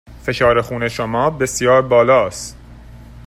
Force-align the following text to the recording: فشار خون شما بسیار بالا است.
فشار 0.23 0.61
خون 0.61 0.87
شما 0.87 1.29
بسیار 1.29 1.81
بالا 1.81 2.25
است. 2.27 2.57